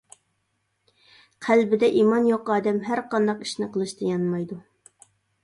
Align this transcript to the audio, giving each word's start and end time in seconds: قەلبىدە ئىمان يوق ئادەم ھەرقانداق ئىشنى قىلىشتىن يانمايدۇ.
قەلبىدە 1.47 1.89
ئىمان 1.99 2.31
يوق 2.31 2.49
ئادەم 2.57 2.81
ھەرقانداق 2.89 3.45
ئىشنى 3.49 3.71
قىلىشتىن 3.77 4.11
يانمايدۇ. 4.15 4.61